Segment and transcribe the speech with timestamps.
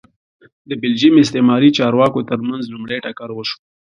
[0.69, 3.57] د بلجیم استعماري چارواکو ترمنځ لومړی ټکر وشو